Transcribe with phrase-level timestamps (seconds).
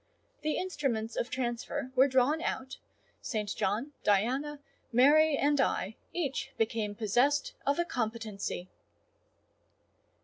[0.41, 2.77] The instruments of transfer were drawn out:
[3.21, 3.53] St.
[3.55, 4.59] John, Diana,
[4.91, 8.67] Mary, and I, each became possessed of a competency.